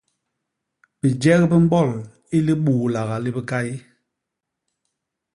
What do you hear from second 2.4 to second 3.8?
libuulaga li bikay.